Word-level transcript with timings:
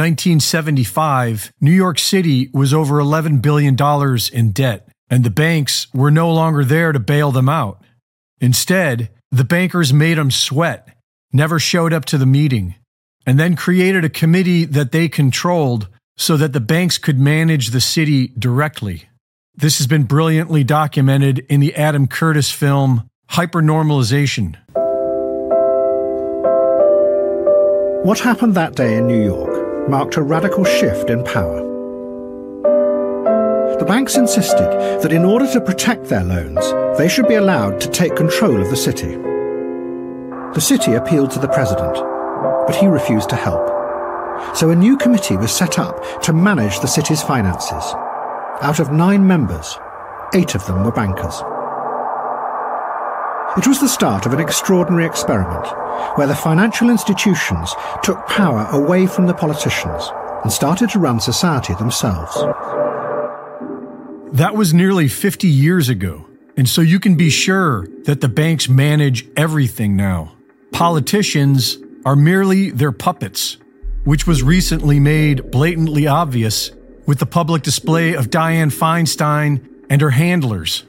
In 0.00 0.04
1975, 0.04 1.52
New 1.60 1.70
York 1.70 1.98
City 1.98 2.48
was 2.54 2.72
over 2.72 2.94
$11 3.00 3.42
billion 3.42 3.76
in 4.32 4.52
debt, 4.52 4.88
and 5.10 5.22
the 5.22 5.28
banks 5.28 5.88
were 5.92 6.10
no 6.10 6.32
longer 6.32 6.64
there 6.64 6.92
to 6.92 6.98
bail 6.98 7.30
them 7.30 7.50
out. 7.50 7.82
Instead, 8.40 9.10
the 9.30 9.44
bankers 9.44 9.92
made 9.92 10.16
them 10.16 10.30
sweat, 10.30 10.88
never 11.34 11.58
showed 11.58 11.92
up 11.92 12.06
to 12.06 12.16
the 12.16 12.24
meeting, 12.24 12.76
and 13.26 13.38
then 13.38 13.56
created 13.56 14.02
a 14.02 14.08
committee 14.08 14.64
that 14.64 14.90
they 14.90 15.06
controlled 15.06 15.86
so 16.16 16.38
that 16.38 16.54
the 16.54 16.60
banks 16.60 16.96
could 16.96 17.20
manage 17.20 17.68
the 17.68 17.80
city 17.82 18.28
directly. 18.38 19.04
This 19.54 19.76
has 19.76 19.86
been 19.86 20.04
brilliantly 20.04 20.64
documented 20.64 21.40
in 21.50 21.60
the 21.60 21.74
Adam 21.74 22.06
Curtis 22.06 22.50
film 22.50 23.06
Hypernormalization. 23.32 24.56
What 28.02 28.20
happened 28.20 28.54
that 28.54 28.74
day 28.74 28.96
in 28.96 29.06
New 29.06 29.22
York 29.22 29.59
marked 29.90 30.16
a 30.16 30.22
radical 30.22 30.64
shift 30.64 31.10
in 31.10 31.24
power. 31.24 31.66
The 33.78 33.84
banks 33.84 34.16
insisted 34.16 34.70
that 35.02 35.12
in 35.12 35.24
order 35.24 35.50
to 35.52 35.60
protect 35.60 36.04
their 36.04 36.22
loans, 36.22 36.64
they 36.96 37.08
should 37.08 37.26
be 37.26 37.34
allowed 37.34 37.80
to 37.80 37.90
take 37.90 38.14
control 38.14 38.60
of 38.60 38.70
the 38.70 38.76
city. 38.76 39.16
The 40.54 40.60
city 40.60 40.92
appealed 40.92 41.32
to 41.32 41.40
the 41.40 41.48
president, 41.48 41.94
but 42.66 42.76
he 42.76 42.86
refused 42.86 43.30
to 43.30 43.36
help. 43.36 43.66
So 44.56 44.70
a 44.70 44.76
new 44.76 44.96
committee 44.96 45.36
was 45.36 45.50
set 45.50 45.78
up 45.78 46.22
to 46.22 46.32
manage 46.32 46.78
the 46.78 46.86
city's 46.86 47.22
finances. 47.22 47.84
Out 48.62 48.78
of 48.78 48.92
nine 48.92 49.26
members, 49.26 49.76
eight 50.34 50.54
of 50.54 50.64
them 50.66 50.84
were 50.84 50.92
bankers. 50.92 51.42
It 53.56 53.66
was 53.66 53.80
the 53.80 53.88
start 53.88 54.26
of 54.26 54.32
an 54.32 54.38
extraordinary 54.38 55.04
experiment 55.04 55.66
where 56.16 56.28
the 56.28 56.36
financial 56.36 56.88
institutions 56.88 57.74
took 58.00 58.24
power 58.28 58.68
away 58.70 59.08
from 59.08 59.26
the 59.26 59.34
politicians 59.34 60.08
and 60.44 60.52
started 60.52 60.90
to 60.90 61.00
run 61.00 61.18
society 61.18 61.74
themselves. 61.74 62.36
That 64.32 64.54
was 64.54 64.72
nearly 64.72 65.08
50 65.08 65.48
years 65.48 65.88
ago, 65.88 66.28
and 66.56 66.68
so 66.68 66.80
you 66.80 67.00
can 67.00 67.16
be 67.16 67.28
sure 67.28 67.88
that 68.04 68.20
the 68.20 68.28
banks 68.28 68.68
manage 68.68 69.26
everything 69.36 69.96
now. 69.96 70.36
Politicians 70.70 71.76
are 72.04 72.14
merely 72.14 72.70
their 72.70 72.92
puppets, 72.92 73.56
which 74.04 74.28
was 74.28 74.44
recently 74.44 75.00
made 75.00 75.50
blatantly 75.50 76.06
obvious 76.06 76.70
with 77.04 77.18
the 77.18 77.26
public 77.26 77.64
display 77.64 78.14
of 78.14 78.30
Dianne 78.30 78.72
Feinstein 78.72 79.68
and 79.90 80.00
her 80.00 80.10
handlers. 80.10 80.84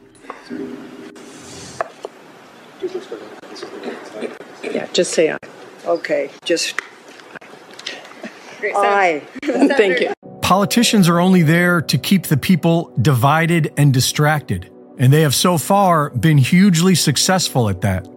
Yeah, 4.64 4.88
just 4.94 5.14
say 5.14 5.32
aye. 5.32 5.38
Okay, 5.86 6.30
just 6.45 6.80
Aye. 8.64 9.23
Thank 9.44 9.99
you. 9.99 10.14
Politicians 10.42 11.08
are 11.10 11.20
only 11.20 11.42
there 11.42 11.82
to 11.82 11.98
keep 11.98 12.27
the 12.27 12.38
people 12.38 12.94
divided 13.02 13.73
and 13.77 13.94
distracted, 13.94 14.72
and 14.98 15.11
they 15.11 15.22
have 15.22 15.36
so 15.36 15.58
far 15.58 16.10
been 16.11 16.38
hugely 16.38 16.95
successful 16.95 17.70
at 17.70 17.82
that. 17.82 18.08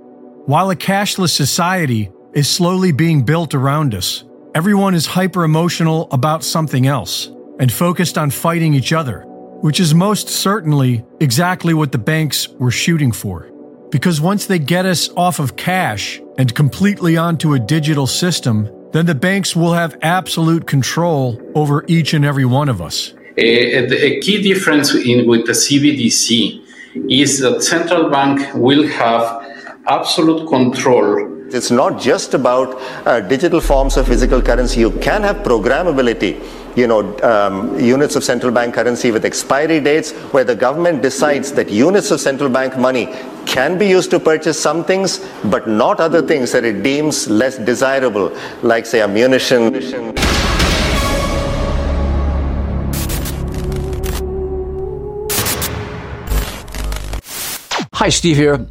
While 0.46 0.70
a 0.70 0.76
cashless 0.76 1.30
society 1.30 2.10
is 2.34 2.48
slowly 2.48 2.92
being 2.92 3.24
built 3.24 3.54
around 3.54 3.94
us, 3.94 4.24
everyone 4.54 4.94
is 4.94 5.06
hyper 5.06 5.44
emotional 5.44 6.08
about 6.10 6.44
something 6.44 6.86
else 6.86 7.30
and 7.60 7.72
focused 7.72 8.18
on 8.18 8.30
fighting 8.30 8.74
each 8.74 8.92
other, 8.92 9.22
which 9.60 9.78
is 9.80 9.94
most 9.94 10.28
certainly 10.28 11.04
exactly 11.20 11.72
what 11.72 11.92
the 11.92 11.98
banks 11.98 12.48
were 12.48 12.70
shooting 12.70 13.12
for. 13.12 13.48
Because 13.94 14.20
once 14.20 14.46
they 14.46 14.58
get 14.58 14.86
us 14.86 15.08
off 15.16 15.38
of 15.38 15.54
cash 15.54 16.20
and 16.36 16.52
completely 16.52 17.16
onto 17.16 17.54
a 17.54 17.60
digital 17.60 18.08
system, 18.08 18.68
then 18.90 19.06
the 19.06 19.14
banks 19.14 19.54
will 19.54 19.72
have 19.72 19.96
absolute 20.02 20.66
control 20.66 21.40
over 21.54 21.84
each 21.86 22.12
and 22.12 22.24
every 22.24 22.44
one 22.44 22.68
of 22.68 22.82
us. 22.82 23.14
A, 23.38 23.84
a 24.08 24.18
key 24.18 24.42
difference 24.42 24.92
in, 24.96 25.28
with 25.28 25.46
the 25.46 25.52
CBDC 25.52 26.60
is 27.08 27.38
that 27.38 27.62
central 27.62 28.10
bank 28.10 28.52
will 28.56 28.84
have 28.84 29.22
absolute 29.86 30.48
control 30.48 31.30
it's 31.54 31.70
not 31.70 32.00
just 32.00 32.34
about 32.34 32.74
uh, 33.06 33.20
digital 33.20 33.60
forms 33.60 33.96
of 33.96 34.08
physical 34.08 34.42
currency. 34.42 34.80
You 34.80 34.90
can 34.90 35.22
have 35.22 35.36
programmability, 35.36 36.42
you 36.74 36.86
know, 36.86 37.16
um, 37.20 37.78
units 37.78 38.16
of 38.16 38.24
central 38.24 38.50
bank 38.50 38.74
currency 38.74 39.12
with 39.12 39.24
expiry 39.24 39.78
dates 39.78 40.12
where 40.32 40.42
the 40.42 40.56
government 40.56 41.02
decides 41.02 41.52
that 41.52 41.70
units 41.70 42.10
of 42.10 42.20
central 42.20 42.48
bank 42.48 42.76
money 42.76 43.06
can 43.46 43.78
be 43.78 43.86
used 43.86 44.10
to 44.10 44.20
purchase 44.20 44.60
some 44.60 44.84
things, 44.84 45.20
but 45.44 45.68
not 45.68 46.00
other 46.00 46.20
things 46.20 46.52
that 46.52 46.64
it 46.64 46.82
deems 46.82 47.28
less 47.28 47.58
desirable, 47.58 48.36
like, 48.62 48.86
say, 48.86 49.00
ammunition. 49.00 50.14
Hi, 57.92 58.08
Steve 58.10 58.36
here. 58.36 58.66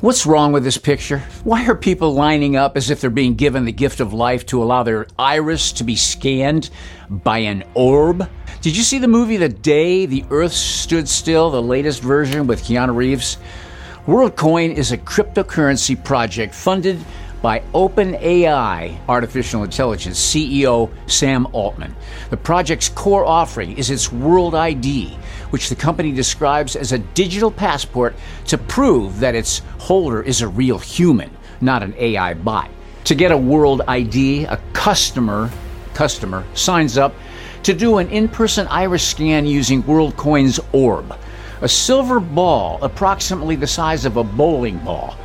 What's 0.00 0.24
wrong 0.24 0.52
with 0.52 0.64
this 0.64 0.78
picture? 0.78 1.18
Why 1.44 1.66
are 1.66 1.74
people 1.74 2.14
lining 2.14 2.56
up 2.56 2.76
as 2.76 2.88
if 2.88 3.00
they're 3.00 3.10
being 3.10 3.34
given 3.34 3.64
the 3.64 3.72
gift 3.72 4.00
of 4.00 4.14
life 4.14 4.46
to 4.46 4.62
allow 4.62 4.82
their 4.82 5.06
iris 5.18 5.72
to 5.72 5.84
be 5.84 5.96
scanned 5.96 6.70
by 7.10 7.38
an 7.38 7.64
orb? 7.74 8.26
Did 8.62 8.76
you 8.76 8.82
see 8.82 8.98
the 8.98 9.08
movie 9.08 9.36
The 9.36 9.48
Day 9.48 10.06
the 10.06 10.24
Earth 10.30 10.52
Stood 10.52 11.08
Still, 11.08 11.50
the 11.50 11.60
latest 11.60 12.02
version 12.02 12.46
with 12.46 12.62
Keanu 12.62 12.94
Reeves? 12.94 13.36
WorldCoin 14.10 14.74
is 14.74 14.90
a 14.90 14.98
cryptocurrency 14.98 15.94
project 16.02 16.52
funded 16.52 16.98
by 17.42 17.60
OpenAI 17.72 18.98
Artificial 19.08 19.62
Intelligence 19.62 20.18
CEO 20.18 20.90
Sam 21.06 21.46
Altman. 21.52 21.94
The 22.28 22.36
project's 22.36 22.88
core 22.88 23.24
offering 23.24 23.78
is 23.78 23.88
its 23.88 24.10
World 24.10 24.56
ID, 24.56 25.16
which 25.50 25.68
the 25.68 25.76
company 25.76 26.10
describes 26.10 26.74
as 26.74 26.90
a 26.90 26.98
digital 26.98 27.52
passport 27.52 28.16
to 28.46 28.58
prove 28.58 29.20
that 29.20 29.36
its 29.36 29.62
holder 29.78 30.20
is 30.20 30.42
a 30.42 30.48
real 30.48 30.80
human, 30.80 31.30
not 31.60 31.84
an 31.84 31.94
AI 31.96 32.34
bot. 32.34 32.68
To 33.04 33.14
get 33.14 33.30
a 33.30 33.38
World 33.38 33.82
ID, 33.86 34.46
a 34.46 34.56
customer 34.72 35.52
customer 35.94 36.44
signs 36.54 36.98
up 36.98 37.14
to 37.62 37.72
do 37.72 37.98
an 37.98 38.08
in-person 38.08 38.66
iris 38.66 39.06
scan 39.06 39.46
using 39.46 39.84
WorldCoin's 39.84 40.58
Orb, 40.72 41.14
a 41.62 41.68
silver 41.68 42.20
ball 42.20 42.78
approximately 42.82 43.56
the 43.56 43.66
size 43.66 44.04
of 44.04 44.16
a 44.16 44.24
bowling 44.24 44.78
ball. 44.78 45.16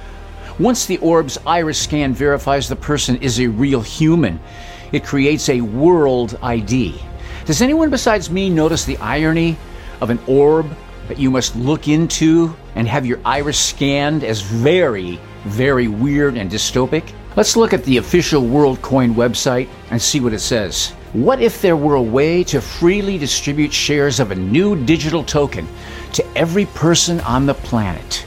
Once 0.59 0.85
the 0.85 0.97
orb's 1.00 1.38
iris 1.46 1.79
scan 1.79 2.13
verifies 2.13 2.68
the 2.68 2.75
person 2.75 3.16
is 3.18 3.40
a 3.40 3.47
real 3.47 3.81
human, 3.81 4.40
it 4.91 5.03
creates 5.03 5.50
a 5.50 5.62
world 5.62 6.38
ID. 6.41 6.99
Does 7.46 7.61
anyone 7.61 7.90
besides 7.90 8.29
me 8.29 8.49
notice 8.49 8.85
the 8.85 8.97
irony 8.97 9.58
of 10.02 10.09
an 10.09 10.20
orb 10.28 10.67
that 11.08 11.20
you 11.20 11.29
must 11.29 11.55
look 11.55 11.87
into 11.87 12.55
and 12.76 12.87
have 12.87 13.05
your 13.05 13.20
iris 13.23 13.59
scanned 13.59 14.23
as 14.23 14.41
very, 14.41 15.20
very 15.43 15.87
weird 15.87 16.37
and 16.37 16.49
dystopic? 16.49 17.14
Let's 17.35 17.58
look 17.58 17.73
at 17.73 17.84
the 17.84 17.97
official 17.97 18.41
WorldCoin 18.41 19.14
website 19.14 19.67
and 19.91 20.02
see 20.02 20.22
what 20.22 20.34
it 20.34 20.40
says. 20.40 20.91
What 21.11 21.41
if 21.41 21.61
there 21.61 21.78
were 21.78 21.96
a 21.96 22.02
way 22.02 22.43
to 22.46 22.61
freely 22.61 23.17
distribute 23.17 23.73
shares 23.73 24.20
of 24.20 24.32
a 24.32 24.35
new 24.35 24.76
digital 24.85 25.23
token 25.23 25.67
to 26.16 26.38
every 26.38 26.66
person 26.66 27.20
on 27.22 27.46
the 27.46 27.53
planet? 27.53 28.26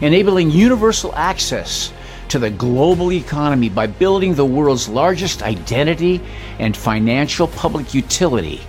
enabling 0.00 0.50
universal 0.50 1.14
access 1.14 1.92
to 2.28 2.38
the 2.38 2.50
global 2.50 3.12
economy 3.12 3.68
by 3.68 3.86
building 3.86 4.34
the 4.34 4.44
world's 4.44 4.88
largest 4.88 5.42
identity 5.42 6.20
and 6.58 6.76
financial 6.76 7.46
public 7.48 7.94
utility, 7.94 8.60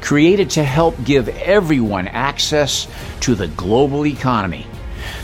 created 0.00 0.50
to 0.50 0.64
help 0.64 0.96
give 1.04 1.28
everyone 1.28 2.08
access 2.08 2.88
to 3.20 3.34
the 3.34 3.48
global 3.48 4.06
economy. 4.06 4.66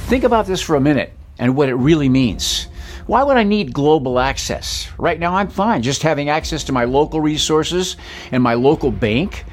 Think 0.06 0.25
about 0.25 0.46
this 0.46 0.61
for 0.61 0.76
a 0.76 0.81
minute 0.81 1.12
and 1.38 1.56
what 1.56 1.69
it 1.69 1.75
really 1.75 2.08
means. 2.08 2.69
Why 3.06 3.23
would 3.23 3.38
I 3.38 3.43
need 3.43 3.73
global 3.73 4.19
access? 4.19 4.88
Right 4.99 5.19
now, 5.19 5.34
I'm 5.34 5.49
fine 5.49 5.82
just 5.82 6.02
having 6.02 6.29
access 6.29 6.64
to 6.64 6.73
my 6.73 6.84
local 6.84 7.23
resources 7.23 7.96
and 8.31 8.43
my 8.43 8.52
local 8.52 8.91
bank 8.91 9.46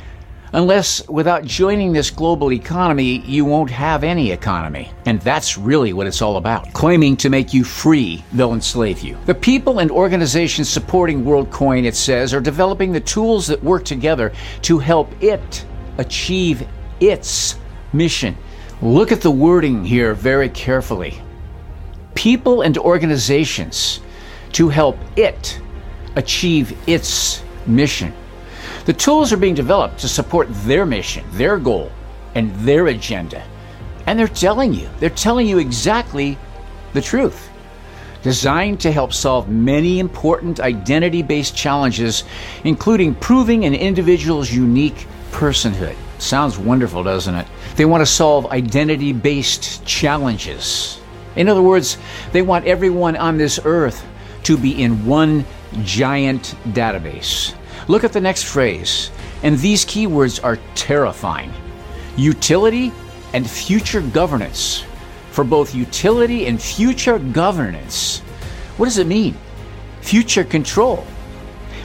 Unless, 0.56 1.10
without 1.10 1.44
joining 1.44 1.92
this 1.92 2.10
global 2.10 2.54
economy, 2.54 3.20
you 3.26 3.44
won't 3.44 3.70
have 3.70 4.06
any 4.06 4.32
economy. 4.32 4.90
And 5.06 5.20
that's 5.20 5.58
really 5.58 5.92
what 5.92 6.08
it's 6.08 6.22
all 6.22 6.38
about. 6.38 6.72
Claiming 6.72 7.18
to 7.18 7.30
make 7.30 7.54
you 7.54 7.66
free, 7.66 8.24
they'll 8.32 8.54
enslave 8.54 9.02
you. 9.02 9.18
The 9.26 9.36
people 9.36 9.80
and 9.80 9.92
organizations 9.92 10.70
supporting 10.70 11.26
WorldCoin, 11.26 11.84
it 11.84 11.94
says, 11.94 12.34
are 12.34 12.40
developing 12.40 12.94
the 12.94 13.02
tools 13.02 13.48
that 13.48 13.62
work 13.62 13.84
together 13.84 14.32
to 14.62 14.80
help 14.80 15.12
it 15.22 15.66
achieve 15.98 16.66
its 17.02 17.60
mission. 17.92 18.38
Look 18.82 19.12
at 19.12 19.20
the 19.20 19.32
wording 19.32 19.84
here 19.84 20.14
very 20.14 20.48
carefully. 20.48 21.22
People 22.14 22.62
and 22.62 22.78
organizations 22.78 24.00
to 24.54 24.70
help 24.70 24.98
it 25.18 25.60
achieve 26.16 26.78
its 26.88 27.44
mission. 27.68 28.14
The 28.86 28.94
tools 28.94 29.34
are 29.34 29.38
being 29.38 29.56
developed 29.56 30.00
to 30.00 30.08
support 30.08 30.48
their 30.50 30.86
mission, 30.86 31.26
their 31.32 31.58
goal, 31.58 31.92
and 32.36 32.54
their 32.58 32.88
agenda. 32.88 33.44
And 34.06 34.18
they're 34.20 34.28
telling 34.28 34.74
you, 34.74 34.88
they're 35.00 35.10
telling 35.10 35.48
you 35.48 35.58
exactly 35.58 36.38
the 36.94 37.02
truth. 37.02 37.50
designed 38.26 38.80
to 38.80 38.92
help 38.92 39.14
solve 39.14 39.48
many 39.48 40.00
important 40.00 40.60
identity 40.60 41.22
based 41.22 41.56
challenges, 41.56 42.24
including 42.64 43.14
proving 43.14 43.66
an 43.66 43.76
individual's 43.76 44.52
unique 44.52 45.06
personhood. 45.30 45.96
Sounds 46.18 46.58
wonderful, 46.58 47.04
doesn't 47.04 47.36
it? 47.36 47.46
They 47.76 47.86
want 47.86 48.02
to 48.02 48.06
solve 48.08 48.48
identity 48.48 49.14
based 49.14 49.86
challenges. 49.86 51.00
In 51.36 51.48
other 51.48 51.62
words, 51.62 52.00
they 52.32 52.42
want 52.42 52.66
everyone 52.66 53.16
on 53.16 53.38
this 53.38 53.60
earth 53.64 54.04
to 54.42 54.58
be 54.58 54.82
in 54.82 55.06
one 55.06 55.46
giant 55.84 56.56
database. 56.70 57.54
Look 57.88 58.04
at 58.04 58.14
the 58.14 58.22
next 58.22 58.44
phrase, 58.44 59.12
and 59.44 59.58
these 59.60 59.86
keywords 59.86 60.44
are 60.44 60.58
terrifying 60.76 61.54
utility 62.18 62.92
and 63.34 63.50
future 63.50 64.02
governance 64.02 64.86
for 65.32 65.44
both 65.44 65.76
utility 65.76 66.48
and 66.48 66.62
future 66.62 67.20
governance. 67.20 68.20
What 68.78 68.86
does 68.86 68.98
it 68.98 69.08
mean? 69.08 69.36
Future 70.02 70.46
control. 70.46 71.06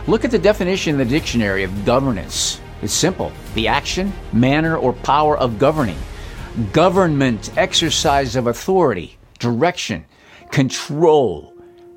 Look 0.06 0.24
at 0.24 0.30
the 0.30 0.38
definition 0.38 0.92
in 0.92 0.98
the 0.98 1.04
dictionary 1.04 1.64
of 1.64 1.84
governance. 1.84 2.60
It's 2.82 2.92
simple 2.92 3.32
the 3.54 3.68
action, 3.68 4.12
manner, 4.32 4.76
or 4.76 4.92
power 4.92 5.36
of 5.36 5.58
governing. 5.58 5.98
Government, 6.72 7.50
exercise 7.56 8.36
of 8.36 8.46
authority, 8.46 9.18
direction, 9.38 10.04
control, 10.50 11.52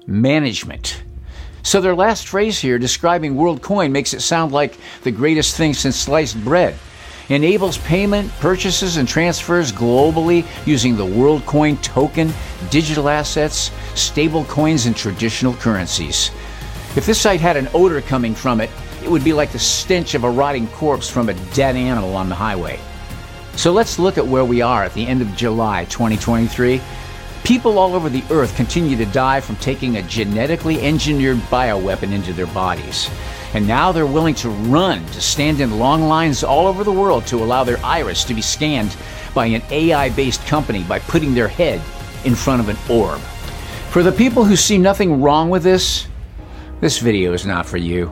management. 0.06 1.03
So 1.64 1.80
their 1.80 1.96
last 1.96 2.28
phrase 2.28 2.60
here 2.60 2.78
describing 2.78 3.36
WorldCoin 3.36 3.92
makes 3.92 4.14
it 4.14 4.22
sound 4.22 4.52
like 4.52 4.78
the 5.04 5.12
greatest 5.12 5.56
thing 5.56 5.74
since 5.74 5.96
sliced 5.96 6.44
bread 6.44 6.76
enables 7.30 7.78
payment, 7.80 8.30
purchases, 8.40 8.98
and 8.98 9.08
transfers 9.08 9.72
globally 9.72 10.46
using 10.68 10.98
the 10.98 11.06
WorldCoin 11.06 11.82
token, 11.82 12.34
digital 12.70 13.08
assets, 13.08 13.72
stable 13.96 14.44
coins, 14.46 14.88
and 14.88 14.96
traditional 14.96 15.54
currencies. 15.54 16.32
If 16.98 17.06
this 17.06 17.22
site 17.22 17.40
had 17.40 17.56
an 17.56 17.70
odor 17.74 18.02
coming 18.02 18.36
from 18.36 18.60
it, 18.60 18.70
it 19.02 19.10
would 19.10 19.24
be 19.24 19.34
like 19.34 19.54
the 19.54 19.60
stench 19.60 20.16
of 20.16 20.26
a 20.26 20.30
rotting 20.30 20.68
corpse 20.68 21.10
from 21.10 21.30
a 21.30 21.34
dead 21.54 21.78
animal 21.78 22.14
on 22.14 22.28
the 22.28 22.36
highway. 22.36 22.78
So 23.56 23.72
let's 23.72 24.00
look 24.00 24.18
at 24.18 24.28
where 24.28 24.46
we 24.46 24.62
are 24.62 24.84
at 24.84 24.94
the 24.94 25.08
end 25.08 25.22
of 25.22 25.34
July 25.36 25.86
2023. 25.86 26.82
People 27.44 27.78
all 27.78 27.94
over 27.94 28.10
the 28.10 28.24
earth 28.32 28.56
continue 28.56 28.96
to 28.96 29.06
die 29.08 29.42
from 29.42 29.58
taking 29.58 29.98
a 29.98 30.04
genetically 30.04 30.80
engineered 30.82 31.38
bioweapon 31.50 32.14
into 32.14 32.32
their 32.32 32.48
bodies. 32.48 33.10
And 33.54 33.68
now 33.68 33.92
they're 33.92 34.06
willing 34.08 34.36
to 34.36 34.50
run 34.50 35.06
to 35.08 35.20
stand 35.20 35.60
in 35.60 35.78
long 35.78 36.04
lines 36.04 36.46
all 36.46 36.68
over 36.68 36.86
the 36.86 36.92
world 36.92 37.28
to 37.28 37.44
allow 37.44 37.66
their 37.66 37.84
iris 37.86 38.24
to 38.26 38.34
be 38.34 38.42
scanned 38.42 38.96
by 39.36 39.48
an 39.48 39.62
AI 39.72 40.10
based 40.12 40.46
company 40.46 40.84
by 40.84 41.00
putting 41.00 41.34
their 41.34 41.50
head 41.50 41.82
in 42.24 42.34
front 42.34 42.62
of 42.62 42.70
an 42.70 42.78
orb. 42.90 43.20
For 43.90 44.04
the 44.04 44.12
people 44.12 44.46
who 44.46 44.56
see 44.56 44.78
nothing 44.78 45.22
wrong 45.22 45.50
with 45.50 45.64
this, 45.64 46.08
this 46.80 47.00
video 47.00 47.34
is 47.34 47.46
not 47.46 47.66
for 47.66 47.78
you. 47.78 48.12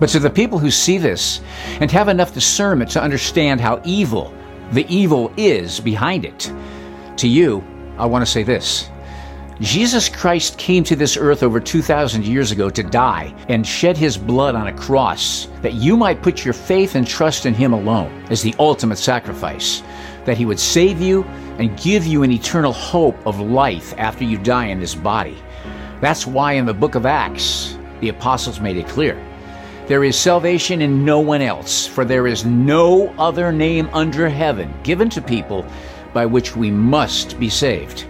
But 0.00 0.08
to 0.10 0.18
the 0.18 0.30
people 0.30 0.58
who 0.58 0.72
see 0.72 0.98
this 0.98 1.40
and 1.80 1.90
have 1.92 2.08
enough 2.08 2.34
discernment 2.34 2.90
to 2.90 3.02
understand 3.02 3.60
how 3.60 3.80
evil 3.84 4.34
the 4.72 4.84
evil 4.92 5.32
is 5.36 5.78
behind 5.78 6.24
it, 6.24 6.52
to 7.18 7.28
you, 7.28 7.64
I 7.98 8.06
want 8.06 8.24
to 8.24 8.30
say 8.30 8.42
this 8.42 8.90
Jesus 9.60 10.08
Christ 10.08 10.58
came 10.58 10.82
to 10.84 10.96
this 10.96 11.16
earth 11.16 11.44
over 11.44 11.60
2,000 11.60 12.26
years 12.26 12.50
ago 12.50 12.68
to 12.70 12.82
die 12.82 13.32
and 13.48 13.64
shed 13.64 13.96
his 13.96 14.18
blood 14.18 14.56
on 14.56 14.66
a 14.66 14.72
cross 14.72 15.46
that 15.62 15.74
you 15.74 15.96
might 15.96 16.22
put 16.22 16.44
your 16.44 16.54
faith 16.54 16.96
and 16.96 17.06
trust 17.06 17.46
in 17.46 17.54
him 17.54 17.72
alone 17.72 18.24
as 18.30 18.42
the 18.42 18.54
ultimate 18.58 18.98
sacrifice, 18.98 19.82
that 20.24 20.36
he 20.36 20.44
would 20.44 20.58
save 20.58 21.00
you 21.00 21.22
and 21.58 21.80
give 21.80 22.04
you 22.04 22.24
an 22.24 22.32
eternal 22.32 22.72
hope 22.72 23.16
of 23.26 23.38
life 23.38 23.94
after 23.96 24.24
you 24.24 24.38
die 24.38 24.66
in 24.66 24.80
this 24.80 24.96
body. 24.96 25.36
That's 26.00 26.26
why 26.26 26.54
in 26.54 26.66
the 26.66 26.74
book 26.74 26.96
of 26.96 27.06
Acts, 27.06 27.78
the 28.00 28.08
apostles 28.08 28.58
made 28.58 28.76
it 28.76 28.88
clear. 28.88 29.24
There 29.86 30.02
is 30.02 30.16
salvation 30.16 30.82
in 30.82 31.04
no 31.04 31.20
one 31.20 31.42
else, 31.42 31.86
for 31.86 32.04
there 32.04 32.26
is 32.26 32.44
no 32.44 33.14
other 33.18 33.52
name 33.52 33.88
under 33.92 34.28
heaven 34.28 34.74
given 34.82 35.08
to 35.10 35.22
people 35.22 35.64
by 36.14 36.24
which 36.24 36.56
we 36.56 36.70
must 36.70 37.38
be 37.38 37.50
saved. 37.50 38.06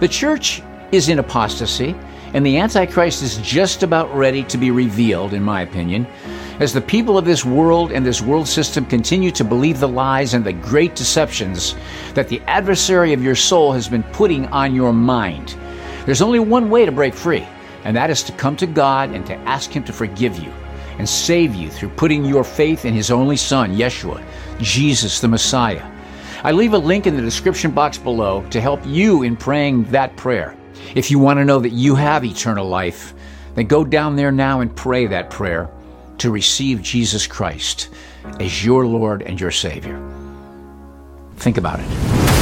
The 0.00 0.08
church 0.08 0.62
is 0.92 1.08
in 1.08 1.18
apostasy, 1.18 1.94
and 2.34 2.44
the 2.44 2.58
Antichrist 2.58 3.22
is 3.22 3.38
just 3.38 3.84
about 3.84 4.14
ready 4.14 4.42
to 4.44 4.58
be 4.58 4.72
revealed, 4.72 5.32
in 5.32 5.42
my 5.42 5.62
opinion, 5.62 6.06
as 6.60 6.72
the 6.72 6.80
people 6.80 7.16
of 7.16 7.24
this 7.24 7.44
world 7.44 7.92
and 7.92 8.04
this 8.04 8.20
world 8.20 8.48
system 8.48 8.84
continue 8.84 9.30
to 9.30 9.44
believe 9.44 9.78
the 9.78 9.88
lies 9.88 10.34
and 10.34 10.44
the 10.44 10.52
great 10.52 10.96
deceptions 10.96 11.76
that 12.14 12.28
the 12.28 12.40
adversary 12.42 13.12
of 13.12 13.22
your 13.22 13.36
soul 13.36 13.72
has 13.72 13.88
been 13.88 14.02
putting 14.04 14.46
on 14.46 14.74
your 14.74 14.92
mind. 14.92 15.56
There's 16.06 16.22
only 16.22 16.40
one 16.40 16.70
way 16.70 16.84
to 16.84 16.92
break 16.92 17.14
free, 17.14 17.46
and 17.84 17.96
that 17.96 18.10
is 18.10 18.22
to 18.24 18.32
come 18.32 18.56
to 18.56 18.66
God 18.66 19.10
and 19.10 19.24
to 19.26 19.34
ask 19.48 19.70
Him 19.70 19.84
to 19.84 19.92
forgive 19.92 20.36
you 20.38 20.52
and 20.98 21.08
save 21.08 21.54
you 21.54 21.70
through 21.70 21.90
putting 21.90 22.24
your 22.24 22.44
faith 22.44 22.84
in 22.84 22.94
His 22.94 23.10
only 23.10 23.36
Son, 23.36 23.76
Yeshua, 23.76 24.24
Jesus 24.58 25.20
the 25.20 25.28
Messiah. 25.28 25.93
I 26.44 26.52
leave 26.52 26.74
a 26.74 26.78
link 26.78 27.06
in 27.06 27.16
the 27.16 27.22
description 27.22 27.70
box 27.70 27.96
below 27.96 28.46
to 28.50 28.60
help 28.60 28.84
you 28.84 29.22
in 29.22 29.34
praying 29.34 29.84
that 29.84 30.14
prayer. 30.16 30.54
If 30.94 31.10
you 31.10 31.18
want 31.18 31.38
to 31.38 31.44
know 31.46 31.58
that 31.58 31.72
you 31.72 31.94
have 31.94 32.22
eternal 32.22 32.68
life, 32.68 33.14
then 33.54 33.66
go 33.66 33.82
down 33.82 34.14
there 34.14 34.30
now 34.30 34.60
and 34.60 34.76
pray 34.76 35.06
that 35.06 35.30
prayer 35.30 35.70
to 36.18 36.30
receive 36.30 36.82
Jesus 36.82 37.26
Christ 37.26 37.88
as 38.40 38.62
your 38.62 38.86
Lord 38.86 39.22
and 39.22 39.40
your 39.40 39.50
Savior. 39.50 39.98
Think 41.36 41.56
about 41.56 41.80
it. 41.80 42.33